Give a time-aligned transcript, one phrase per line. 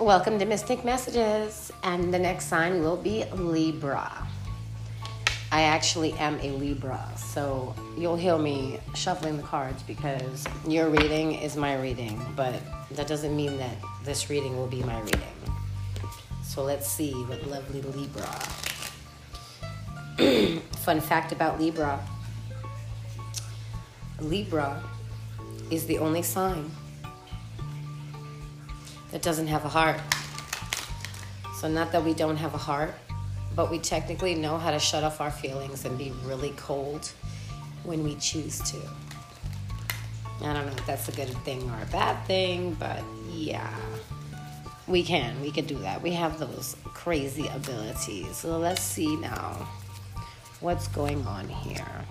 [0.00, 4.26] Welcome to Mystic Messages, and the next sign will be Libra.
[5.52, 11.34] I actually am a Libra, so you'll hear me shuffling the cards because your reading
[11.34, 12.60] is my reading, but
[12.90, 15.20] that doesn't mean that this reading will be my reading.
[16.42, 18.26] So let's see what lovely Libra.
[20.78, 22.04] Fun fact about Libra
[24.20, 24.82] Libra
[25.70, 26.68] is the only sign
[29.14, 30.00] that doesn't have a heart.
[31.60, 32.92] So, not that we don't have a heart,
[33.54, 37.12] but we technically know how to shut off our feelings and be really cold
[37.84, 38.76] when we choose to.
[40.42, 43.72] I don't know if that's a good thing or a bad thing, but yeah,
[44.88, 45.40] we can.
[45.40, 46.02] We can do that.
[46.02, 48.38] We have those crazy abilities.
[48.38, 49.68] So, let's see now
[50.58, 52.04] what's going on here.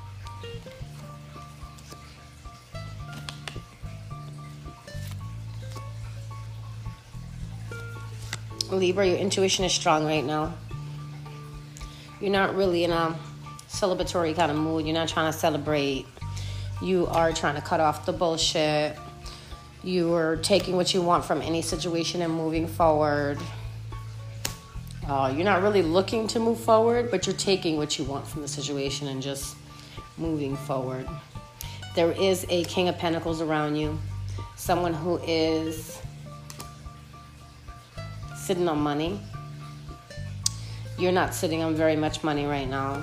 [8.74, 10.54] Libra, your intuition is strong right now.
[12.20, 13.18] You're not really in a
[13.68, 14.86] celebratory kind of mood.
[14.86, 16.06] You're not trying to celebrate.
[16.82, 18.98] You are trying to cut off the bullshit.
[19.84, 23.40] You are taking what you want from any situation and moving forward.
[25.08, 28.42] Uh, you're not really looking to move forward, but you're taking what you want from
[28.42, 29.58] the situation and just
[30.18, 31.08] moving forward.
[31.96, 34.00] There is a King of Pentacles around you,
[34.56, 36.00] someone who is
[38.44, 39.22] sitting on money.
[41.00, 43.02] You're not sitting on very much money right now.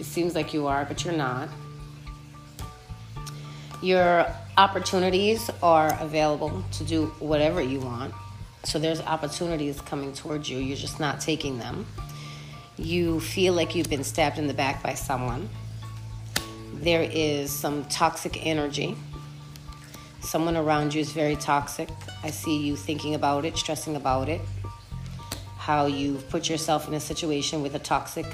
[0.00, 1.48] It seems like you are, but you're not.
[3.82, 4.26] Your
[4.58, 8.12] opportunities are available to do whatever you want.
[8.64, 10.58] So there's opportunities coming towards you.
[10.58, 11.86] You're just not taking them.
[12.76, 15.48] You feel like you've been stabbed in the back by someone.
[16.74, 18.96] There is some toxic energy
[20.20, 21.88] someone around you is very toxic.
[22.22, 24.40] I see you thinking about it, stressing about it.
[25.56, 28.26] How you've put yourself in a situation with a toxic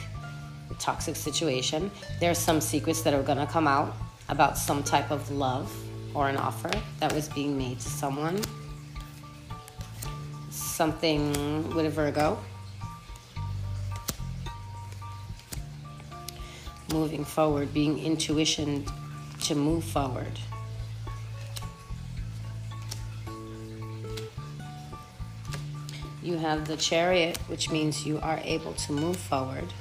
[0.78, 1.90] toxic situation.
[2.20, 3.94] There are some secrets that are going to come out
[4.28, 5.72] about some type of love
[6.14, 6.70] or an offer
[7.00, 8.42] that was being made to someone.
[10.50, 12.38] Something with a Virgo.
[16.92, 18.84] Moving forward, being intuition
[19.42, 20.38] to move forward.
[26.22, 29.72] You have the chariot, which means you are able to move forward.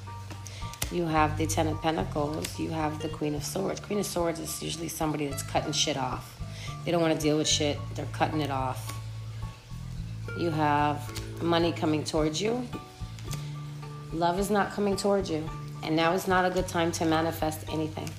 [0.92, 2.60] You have the Ten of Pentacles.
[2.60, 3.80] You have the Queen of Swords.
[3.80, 6.38] Queen of Swords is usually somebody that's cutting shit off.
[6.84, 8.92] They don't want to deal with shit, they're cutting it off.
[10.38, 11.00] You have
[11.42, 12.68] money coming towards you.
[14.12, 15.48] Love is not coming towards you.
[15.84, 18.10] And now is not a good time to manifest anything.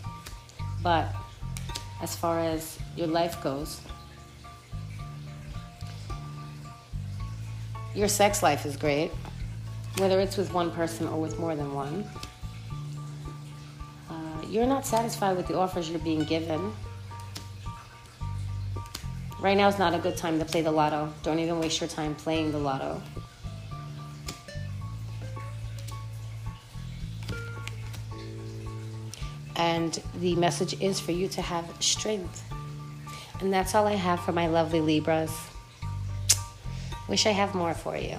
[0.82, 1.12] But
[2.00, 3.80] as far as your life goes,
[7.94, 9.10] Your sex life is great,
[9.98, 12.08] whether it's with one person or with more than one.
[14.08, 16.72] Uh, you're not satisfied with the offers you're being given.
[19.40, 21.12] Right now is not a good time to play the lotto.
[21.22, 23.02] Don't even waste your time playing the lotto.
[29.56, 32.42] And the message is for you to have strength.
[33.40, 35.51] And that's all I have for my lovely Libras.
[37.12, 38.16] Wish I have more for you.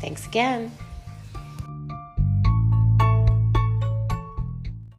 [0.00, 0.72] Thanks again.